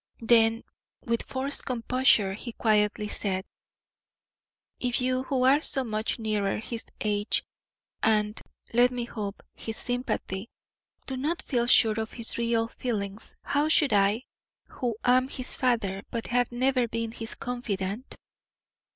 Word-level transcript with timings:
Then 0.23 0.63
with 1.05 1.21
forced 1.21 1.63
composure 1.63 2.33
he 2.33 2.53
quietly 2.53 3.07
said: 3.07 3.45
"If 4.79 4.99
you 4.99 5.21
who 5.25 5.43
are 5.45 5.61
so 5.61 5.83
much 5.83 6.17
nearer 6.17 6.57
his 6.57 6.85
age, 7.01 7.45
and, 8.01 8.41
let 8.73 8.89
me 8.89 9.05
hope, 9.05 9.43
his 9.53 9.77
sympathy, 9.77 10.49
do 11.05 11.17
not 11.17 11.43
feel 11.43 11.67
sure 11.67 11.99
of 11.99 12.13
his 12.13 12.39
real 12.39 12.67
feelings, 12.67 13.35
how 13.43 13.69
should 13.69 13.93
I, 13.93 14.23
who 14.71 14.95
am 15.03 15.27
his 15.29 15.53
father, 15.55 16.01
but 16.09 16.25
have 16.25 16.51
never 16.51 16.87
been 16.87 17.11
his 17.11 17.35
confidant?" 17.35 18.15